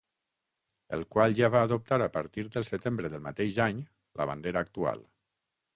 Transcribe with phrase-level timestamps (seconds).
[0.97, 3.87] El qual ja va adoptar a partir del setembre del mateix any
[4.23, 5.07] la bandera actual.